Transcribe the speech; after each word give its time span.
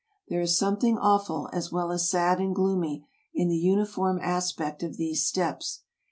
There 0.29 0.41
is 0.41 0.57
something 0.57 0.97
awful, 0.97 1.47
as 1.53 1.71
well 1.71 1.91
as 1.91 2.09
sad 2.09 2.39
and 2.39 2.55
gloomy, 2.55 3.07
in 3.35 3.49
the 3.49 3.55
uni 3.55 3.85
form 3.85 4.17
aspect 4.19 4.81
of 4.81 4.97
these 4.97 5.23
steppes. 5.27 5.81